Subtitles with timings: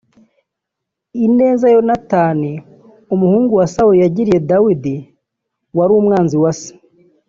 [1.25, 2.51] Ineza Yonatani
[3.13, 4.95] umuhungu wa Sawuli yagiriye Dawidi
[5.77, 6.71] wari umwanzi wa Se